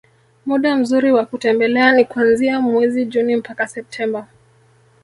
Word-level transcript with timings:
Muda 0.45 0.75
mzuri 0.75 1.11
wa 1.11 1.25
kutembelea 1.25 1.91
ni 1.91 2.05
kuanzia 2.05 2.61
mwezi 2.61 3.05
Juni 3.05 3.35
mpaka 3.35 3.67
Septemba 3.67 4.27